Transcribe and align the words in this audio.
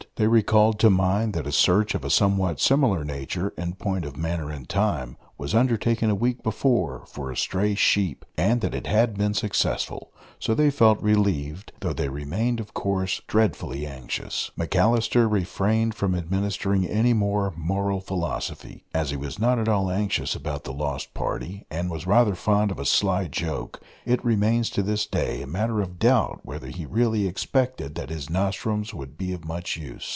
They 0.15 0.27
recalled 0.27 0.77
to 0.79 0.89
mind 0.91 1.33
that 1.33 1.47
a 1.47 1.51
search 1.51 1.95
of 1.95 2.03
a 2.05 2.09
somewhat 2.11 2.59
similar 2.59 3.03
nature, 3.03 3.53
in 3.57 3.73
point 3.73 4.05
of 4.05 4.17
manner 4.17 4.51
and 4.51 4.69
time, 4.69 5.17
was 5.37 5.55
undertaken 5.55 6.11
a 6.11 6.15
week 6.15 6.43
before 6.43 7.03
for 7.07 7.31
a 7.31 7.37
stray 7.37 7.73
sheep, 7.73 8.23
and 8.37 8.61
that 8.61 8.75
it 8.75 8.85
had 8.85 9.17
been 9.17 9.33
successful; 9.33 10.11
so 10.37 10.53
they 10.53 10.69
felt 10.69 11.01
relieved, 11.01 11.71
though 11.79 11.93
they 11.93 12.09
remained, 12.09 12.59
of 12.59 12.75
course, 12.75 13.21
dreadfully 13.25 13.87
anxious. 13.87 14.51
McAllister 14.55 15.31
refrained 15.31 15.95
from 15.95 16.13
administering 16.13 16.85
any 16.85 17.13
more 17.13 17.51
moral 17.57 17.99
philosophy. 17.99 18.83
As 18.93 19.09
he 19.09 19.17
was 19.17 19.39
not 19.39 19.57
at 19.57 19.67
all 19.67 19.89
anxious 19.89 20.35
about 20.35 20.63
the 20.63 20.73
lost 20.73 21.15
party, 21.15 21.65
and 21.71 21.89
was 21.89 22.05
rather 22.05 22.35
fond 22.35 22.69
of 22.69 22.77
a 22.77 22.85
sly 22.85 23.27
joke, 23.27 23.79
it 24.05 24.23
remains 24.23 24.69
to 24.71 24.83
this 24.83 25.07
day 25.07 25.41
a 25.41 25.47
matter 25.47 25.81
of 25.81 25.97
doubt 25.97 26.41
whether 26.43 26.67
he 26.67 26.85
really 26.85 27.25
expected 27.27 27.95
that 27.95 28.11
his 28.11 28.29
nostrums 28.29 28.93
would 28.93 29.17
be 29.17 29.33
of 29.33 29.43
much 29.45 29.75
use. 29.75 30.09